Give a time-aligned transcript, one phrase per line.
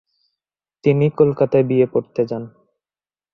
[0.83, 2.43] তিনি কলকাতায় B A পড়তে যান।